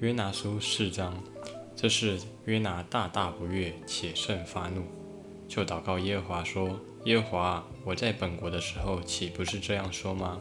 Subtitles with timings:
[0.00, 1.20] 约拿书四章，
[1.74, 4.84] 这是约拿大大不悦，且甚发怒，
[5.48, 10.38] 就祷告耶和华说：“耶和华，我在本国的时候，岂不是这样说吗？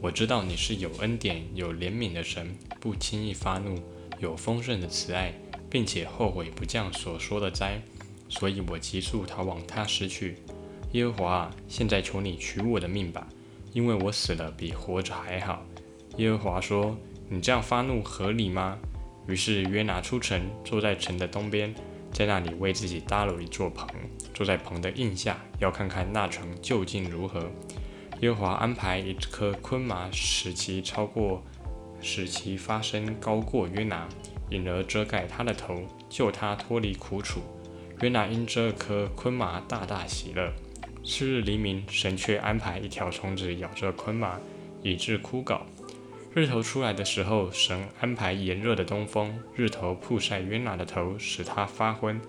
[0.00, 3.80] 我知道你是有恩典、有怜悯的神，不轻易发怒，
[4.18, 5.32] 有丰盛的慈爱，
[5.70, 7.80] 并且后悔不降所说的灾，
[8.28, 10.38] 所以我急速逃往他失去。
[10.90, 13.28] 耶和华，现在求你取我的命吧，
[13.72, 15.64] 因为我死了比活着还好。”
[16.18, 16.98] 耶和华说
[17.30, 18.76] ：“你这样发怒合理吗？”
[19.28, 21.74] 于是约拿出城，坐在城的东边，
[22.12, 23.86] 在那里为自己搭了一座棚，
[24.32, 27.50] 坐在棚的印下，要看看那城究竟如何。
[28.20, 31.44] 耶华安排一棵昆麻，使其超过，
[32.00, 34.08] 使其发生高过约拿，
[34.50, 37.40] 引而遮盖他的头，救他脱离苦楚。
[38.00, 40.52] 约拿因这棵昆麻大大喜乐。
[41.04, 44.40] 次日黎明，神却安排一条虫子咬着昆麻，
[44.82, 45.60] 以致枯槁。
[46.34, 52.20] 日头出来的时候，神安排炎热的东风，日头曝晒约拿的头，使他发昏。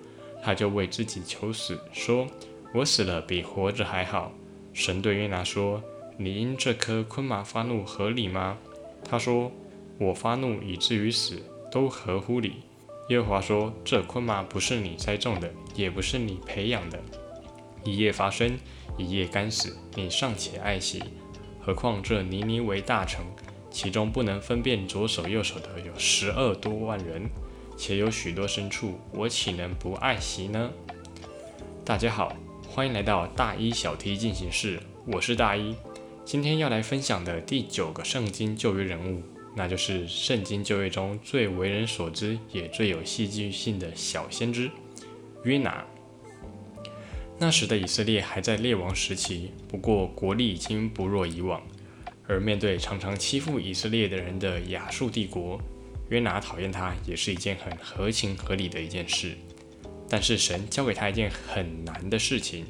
[0.42, 2.26] 他就为自己求死，说
[2.74, 4.32] ：“我死了比活着还好。”
[4.74, 5.84] 神对约拿说
[6.18, 8.58] ：“你因这颗昆麻发怒，合理吗？”
[9.04, 9.52] 他说
[10.00, 12.54] ：“我发怒以至于死，都合乎理。”
[13.10, 16.98] 耶和华说：“这昆麻不是你栽种的，也不是你培养的，
[17.84, 18.58] 一夜发生，
[18.98, 21.04] 一夜干死，你尚且爱惜，
[21.60, 23.26] 何况这尼尼为大城？”
[23.72, 27.30] 其中不能分辨左手右手的有十二多万人，
[27.78, 30.72] 且有许多牲畜，我岂能不爱惜呢？
[31.86, 32.36] 大家好，
[32.68, 35.76] 欢迎来到大一小题进行式，我是大一。
[36.26, 39.24] 今天要来分享的第九个圣经旧约人物，
[39.56, 44.70] 那就是圣经旧约中最为人所知也最有戏剧性的小先知
[45.44, 45.86] 约拿。
[47.40, 51.62] 那时的以色列还在列王时期，不过国力已经不若以往。
[52.30, 55.60] 而面对常常欺负以色列的人的亚述帝国，
[56.10, 59.36] 约拿讨厌他也是一件很合情合理的一件事。
[60.08, 62.68] 但是神交给他一件很难的事情，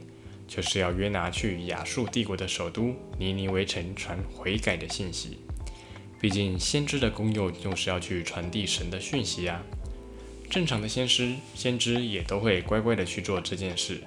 [0.48, 5.40] 就是要约拿去亚述帝国的首都尼尼微城传悔改的信息。
[6.22, 9.62] 毕竟先知的功用就是要去传递神的讯息啊。
[10.50, 14.02] 正常的先知先知也都会乖乖的去做这件事，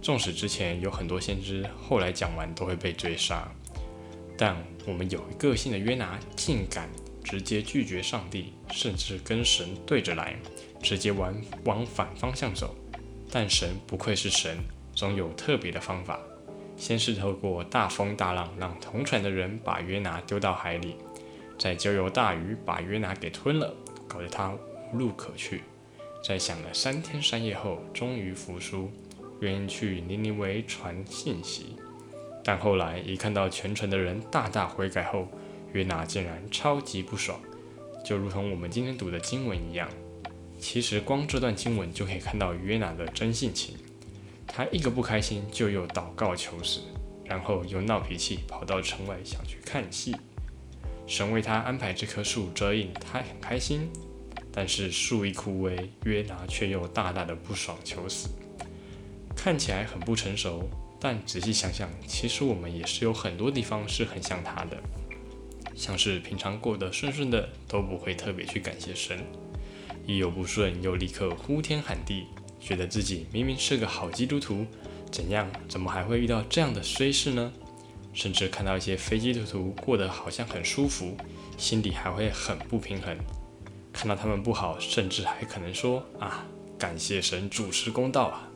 [0.00, 3.50] 纵使之前有很多先知后来讲完都会被追杀。
[4.36, 4.56] 但
[4.86, 6.88] 我们有个性的约拿竟敢
[7.22, 10.36] 直接拒绝上帝，甚至跟神对着来，
[10.82, 11.34] 直接往
[11.64, 12.74] 往反方向走。
[13.30, 14.58] 但神不愧是神，
[14.94, 16.18] 总有特别的方法。
[16.76, 20.96] 先是透过大风大浪，让同船的人把约拿丢到海里，
[21.56, 23.72] 再交由大鱼把约拿给吞了，
[24.08, 24.52] 搞得他
[24.92, 25.62] 无路可去。
[26.22, 28.90] 在想了三天三夜后，终于服输，
[29.40, 31.76] 愿意去尼尼微传信息。
[32.44, 35.26] 但后来一看到全城的人大大悔改后，
[35.72, 37.40] 约拿竟然超级不爽，
[38.04, 39.88] 就如同我们今天读的经文一样。
[40.58, 43.76] 其实光这段经文就可以看到约拿的真性情。
[44.46, 46.80] 他一个不开心就又祷告求死，
[47.24, 50.14] 然后又闹脾气跑到城外想去看戏。
[51.06, 53.88] 神为他安排这棵树遮荫，他很开心。
[54.52, 58.28] 但是树一枯萎，约拿却又大大的不爽求死，
[59.34, 60.68] 看起来很不成熟。
[61.04, 64.82] 但仔细想想，其实我们也是有很多地方是很像他的，
[65.76, 69.18] 像是平常过得顺顺的，都不会特别去感谢神；
[70.06, 72.24] 一有不顺，又立刻呼天喊地，
[72.58, 74.64] 觉得自己明明是个好基督徒，
[75.12, 77.52] 怎样，怎么还会遇到这样的衰事呢？
[78.14, 81.14] 甚至看到一些非基督徒过得好像很舒服，
[81.58, 83.14] 心里还会很不平衡。
[83.92, 86.46] 看到他们不好，甚至还可能说啊，
[86.78, 88.48] 感谢神主持公道啊！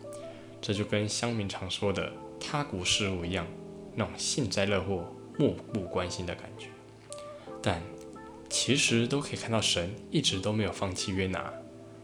[0.62, 2.10] 这就跟乡民常说的。
[2.40, 3.46] 他国事务一样，
[3.94, 6.66] 那种幸灾乐祸、漠不关心的感觉。
[7.62, 7.82] 但
[8.48, 11.52] 其实都可以看到，神一直都没有放弃约拿，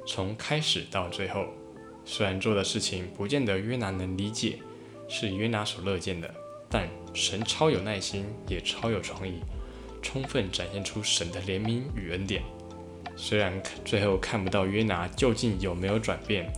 [0.07, 1.47] 从开始到最后。
[2.05, 4.59] 虽然做的事情不见得约拿能理解，
[5.09, 6.35] 是约拿所乐见的，
[6.69, 9.41] 但神超有耐心，也超有创意，
[10.03, 12.43] 充分展现出神的怜悯与恩典。
[13.17, 16.53] 虽然最后看不到约拿究竟有没有转变。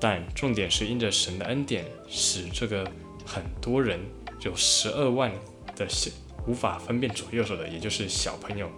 [0.00, 2.88] 但重点是因着神的恩典，使这个
[3.26, 3.98] 很多人
[4.42, 5.32] 有十二万
[5.74, 6.10] 的小
[6.46, 8.70] 无法分辨左右手的，也就是小朋友，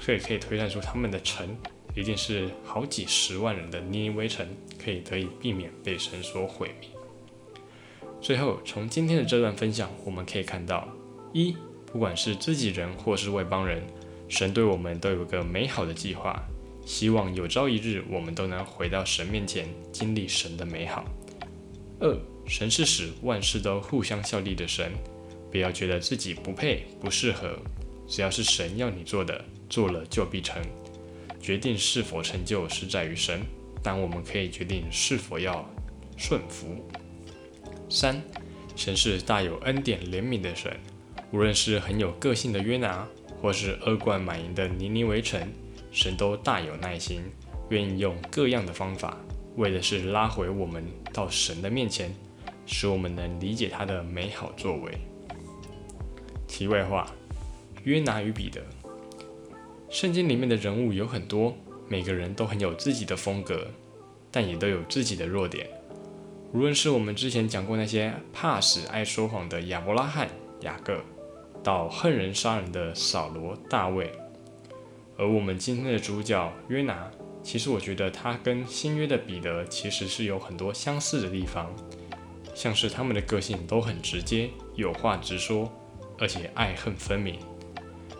[0.00, 1.46] 所以可以推断出他们的城
[1.94, 4.46] 一定是好几十万人的尼尼微城，
[4.82, 6.88] 可以得以避免被神所毁灭。
[8.20, 10.88] 最后，从今天的这段分享，我们可以看到，
[11.32, 11.56] 一
[11.86, 13.82] 不管是自己人或是外邦人，
[14.28, 16.40] 神对我们都有个美好的计划。
[16.90, 21.04] 希望有朝一日，我们都能回到神面前，经历神的美好。
[22.00, 24.90] 二，神是使万事都互相效力的神，
[25.52, 27.56] 不要觉得自己不配、不适合，
[28.08, 30.60] 只要是神要你做的，做了就必成。
[31.40, 33.40] 决定是否成就是在于神，
[33.84, 35.64] 但我们可以决定是否要
[36.16, 36.84] 顺服。
[37.88, 38.20] 三，
[38.74, 40.76] 神是大有恩典怜悯的神，
[41.30, 43.06] 无论是很有个性的约拿，
[43.40, 45.40] 或是恶贯满盈的尼尼微城，
[45.90, 47.22] 神都大有耐心，
[47.68, 49.16] 愿意用各样的方法，
[49.56, 52.14] 为的是拉回我们到神的面前，
[52.66, 54.98] 使我们能理解他的美好作为。
[56.46, 57.10] 题外话，
[57.84, 58.60] 约拿与彼得。
[59.88, 61.56] 圣经里面的人物有很多，
[61.88, 63.66] 每个人都很有自己的风格，
[64.30, 65.66] 但也都有自己的弱点。
[66.52, 70.28] 无论是我们之前讲过那些怕死、爱说谎的亚伯拉罕、
[70.60, 71.00] 雅各，
[71.62, 74.12] 到恨人杀人的扫罗、大卫，
[75.20, 77.10] 而我们今天的主角约拿，
[77.42, 81.70] 其实我觉得他跟新约的彼得其实是有很多相似的地方，
[82.54, 85.70] 像是他们的个性都很直接，有话直说。
[86.18, 87.38] 而且爱恨分明，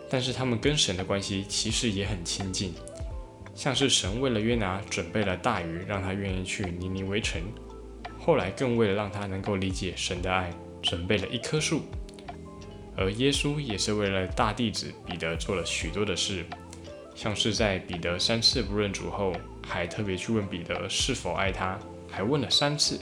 [0.09, 2.73] 但是他们跟神的关系其实也很亲近，
[3.53, 7.41] 像是神为了约拿准备了大鱼，让他愿意去尼尼微城；
[8.19, 10.51] 后来更为了让他能够理解神的爱，
[10.81, 11.81] 准备了一棵树。
[12.97, 16.43] 而耶稣也是为了大弟子彼得做了许多的事，
[17.15, 19.33] 像是在彼得三次不认主后，
[19.67, 21.77] 还特别去问彼得是否爱他，
[22.09, 22.99] 还问了三次，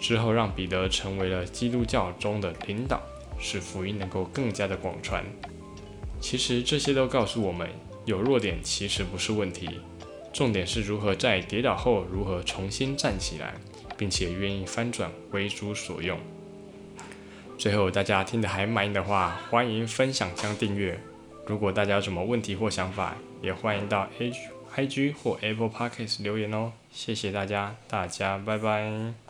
[0.00, 3.00] 之后让彼得成为了基督教中的领导。
[3.44, 5.24] 使福音能够更加的广传。
[6.20, 7.68] 其实这些都告诉我们，
[8.04, 9.80] 有弱点其实不是问题，
[10.32, 13.54] 重点是如何在跌倒后如何重新站起来，
[13.98, 16.20] 并且愿意翻转为主所用。
[17.58, 20.96] 最后，大家听得还满意的话，欢迎分享加订阅。
[21.46, 26.72] 如果大家有什么问题或想法，也欢迎到 H I G 或 Apple Podcasts 留言哦。
[26.90, 29.21] 谢谢大家，大家拜拜。